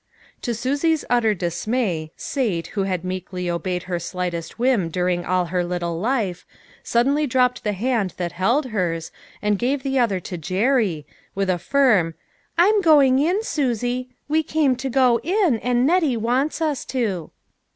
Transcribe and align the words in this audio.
To 0.41 0.55
Susie's 0.55 1.05
utter 1.11 1.35
dismay, 1.35 2.11
Sate 2.17 2.65
who 2.73 2.85
had 2.85 3.05
meekly 3.05 3.47
obeyed 3.51 3.83
her 3.83 3.99
slightest 3.99 4.57
whim 4.57 4.89
during 4.89 5.23
all 5.25 5.45
her 5.53 5.63
little 5.63 5.99
life, 5.99 6.43
suddenly 6.81 7.27
dropped 7.27 7.63
the 7.63 7.73
hand 7.73 8.15
that 8.17 8.31
held 8.31 8.65
hers, 8.71 9.11
and 9.43 9.59
gave 9.59 9.83
the 9.83 9.99
other 9.99 10.19
to 10.19 10.39
Jerry, 10.39 11.05
with 11.35 11.51
a 11.51 11.59
firm:" 11.59 12.15
I'm 12.57 12.81
going 12.81 13.19
in, 13.19 13.43
Susie; 13.43 14.09
we 14.27 14.41
came 14.41 14.75
to 14.77 14.89
go 14.89 15.19
in, 15.21 15.59
and 15.59 15.85
Nettie 15.85 16.17
wants 16.17 16.63
us 16.63 16.83
to." 16.85 17.29